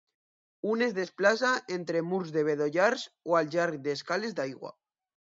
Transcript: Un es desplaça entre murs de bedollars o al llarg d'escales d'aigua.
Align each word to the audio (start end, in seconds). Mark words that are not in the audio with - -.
Un 0.75 0.81
es 0.85 0.95
desplaça 0.99 1.51
entre 1.77 2.03
murs 2.09 2.33
de 2.39 2.47
bedollars 2.51 3.07
o 3.35 3.39
al 3.43 3.55
llarg 3.59 3.81
d'escales 3.89 4.39
d'aigua. 4.43 4.79